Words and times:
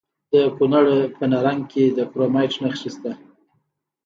د 0.31 0.33
کونړ 0.55 0.85
په 1.15 1.23
نرنګ 1.31 1.61
کې 1.71 1.85
د 1.97 1.99
کرومایټ 2.11 2.53
نښې 2.63 2.89
شته. 2.95 3.11